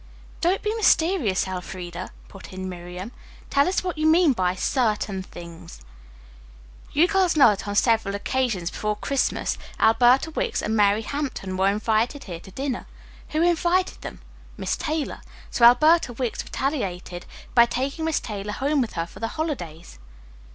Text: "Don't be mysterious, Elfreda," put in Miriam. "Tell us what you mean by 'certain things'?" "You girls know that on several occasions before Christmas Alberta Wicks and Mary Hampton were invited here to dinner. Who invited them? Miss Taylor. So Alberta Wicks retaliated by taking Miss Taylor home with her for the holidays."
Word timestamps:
"Don't 0.41 0.63
be 0.63 0.73
mysterious, 0.73 1.47
Elfreda," 1.47 2.09
put 2.27 2.51
in 2.51 2.67
Miriam. 2.67 3.11
"Tell 3.51 3.67
us 3.67 3.83
what 3.83 3.99
you 3.99 4.07
mean 4.07 4.33
by 4.33 4.55
'certain 4.55 5.21
things'?" 5.21 5.79
"You 6.91 7.07
girls 7.07 7.35
know 7.37 7.49
that 7.49 7.67
on 7.67 7.75
several 7.75 8.15
occasions 8.15 8.71
before 8.71 8.95
Christmas 8.95 9.59
Alberta 9.79 10.31
Wicks 10.31 10.63
and 10.63 10.75
Mary 10.75 11.03
Hampton 11.03 11.55
were 11.55 11.67
invited 11.69 12.23
here 12.23 12.39
to 12.39 12.49
dinner. 12.49 12.87
Who 13.29 13.43
invited 13.43 14.01
them? 14.01 14.21
Miss 14.57 14.75
Taylor. 14.75 15.21
So 15.51 15.65
Alberta 15.65 16.13
Wicks 16.13 16.43
retaliated 16.43 17.27
by 17.53 17.67
taking 17.67 18.05
Miss 18.05 18.19
Taylor 18.19 18.53
home 18.53 18.81
with 18.81 18.93
her 18.93 19.05
for 19.05 19.19
the 19.19 19.27
holidays." 19.37 19.99